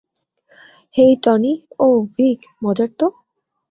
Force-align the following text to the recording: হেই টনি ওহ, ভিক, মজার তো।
হেই 0.95 1.13
টনি 1.23 1.53
ওহ, 1.79 1.97
ভিক, 2.15 2.39
মজার 2.63 2.89
তো। 2.99 3.07